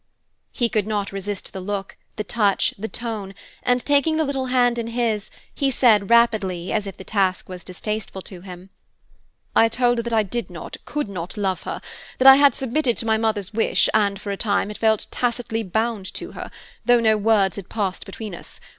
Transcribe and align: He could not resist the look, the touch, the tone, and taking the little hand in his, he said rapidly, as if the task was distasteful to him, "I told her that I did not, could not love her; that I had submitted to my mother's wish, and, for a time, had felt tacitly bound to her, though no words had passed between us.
He 0.51 0.67
could 0.67 0.87
not 0.87 1.11
resist 1.11 1.53
the 1.53 1.59
look, 1.59 1.95
the 2.15 2.23
touch, 2.23 2.73
the 2.75 2.87
tone, 2.87 3.35
and 3.61 3.85
taking 3.85 4.17
the 4.17 4.23
little 4.23 4.47
hand 4.47 4.79
in 4.79 4.87
his, 4.87 5.29
he 5.53 5.69
said 5.69 6.09
rapidly, 6.09 6.71
as 6.73 6.87
if 6.87 6.97
the 6.97 7.03
task 7.03 7.47
was 7.47 7.63
distasteful 7.63 8.23
to 8.23 8.41
him, 8.41 8.71
"I 9.55 9.69
told 9.69 9.99
her 9.99 10.01
that 10.01 10.11
I 10.11 10.23
did 10.23 10.49
not, 10.49 10.77
could 10.85 11.07
not 11.07 11.37
love 11.37 11.61
her; 11.69 11.81
that 12.17 12.25
I 12.27 12.37
had 12.37 12.55
submitted 12.55 12.97
to 12.97 13.05
my 13.05 13.17
mother's 13.19 13.53
wish, 13.53 13.89
and, 13.93 14.19
for 14.19 14.31
a 14.31 14.37
time, 14.37 14.69
had 14.69 14.79
felt 14.79 15.05
tacitly 15.11 15.61
bound 15.61 16.11
to 16.15 16.31
her, 16.31 16.49
though 16.83 16.99
no 16.99 17.15
words 17.15 17.57
had 17.57 17.69
passed 17.69 18.03
between 18.07 18.33
us. 18.33 18.59